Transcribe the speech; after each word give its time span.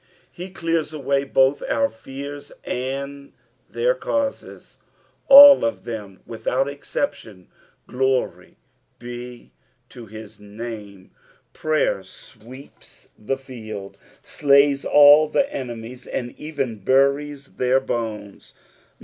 He 0.31 0.49
clears 0.49 0.93
away 0.93 1.25
both 1.25 1.61
our 1.69 1.87
fears 1.87 2.51
and 2.63 3.33
their 3.69 3.93
causes, 3.93 4.79
all 5.27 5.63
of 5.63 5.83
them 5.83 6.21
without 6.25 6.67
exception. 6.67 7.49
Glory 7.85 8.57
be 8.97 9.51
to 9.89 10.07
his 10.07 10.39
name, 10.39 11.11
prayer 11.53 12.01
sweeps 12.01 13.09
"^ 13.19 13.23
FSALU 13.23 13.27
THE 13.27 13.37
THIRTY 13.37 13.37
POUKTH. 13.37 13.37
"\139 13.37 13.37
tbe 13.37 13.45
field, 13.45 13.97
slays 14.23 14.85
all 14.85 15.29
the 15.29 15.53
enemies 15.53 16.07
and 16.07 16.31
even 16.35 16.77
buries 16.79 17.45
their 17.57 17.79
boaes. 17.79 18.55